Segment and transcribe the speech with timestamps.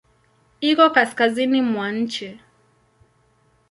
[0.69, 2.29] Iko kaskazini mwa nchi.